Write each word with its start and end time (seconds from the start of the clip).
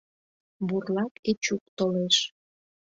Бурлак 0.67 1.13
Эчук 1.29 1.63
толеш. 1.77 2.17